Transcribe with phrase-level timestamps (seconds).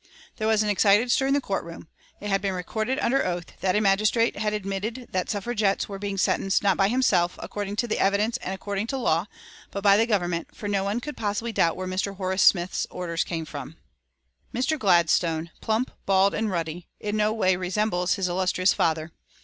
[0.37, 1.87] There was an excited stir in the courtroom.
[2.19, 6.17] It had been recorded under oath that a magistrate had admitted that Suffragettes were being
[6.17, 9.27] sentenced not by himself, according to the evidence and according to law,
[9.69, 12.17] but by the Government, for no one could possibly doubt where Mr.
[12.17, 13.75] Horace Smith's orders came from.
[14.51, 14.79] Mr.
[14.79, 19.11] Gladstone, plump, bald, and ruddy, in no way resembles his illustrious father.